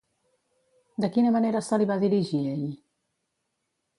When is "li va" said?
1.81-1.99